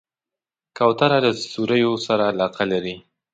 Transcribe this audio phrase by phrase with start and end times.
[0.77, 2.95] کوتره له سیوریو سره علاقه لري.